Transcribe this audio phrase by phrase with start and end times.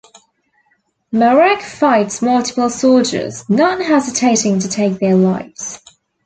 [1.11, 5.79] Marek fights multiple soldiers, not hesitating to take their lives.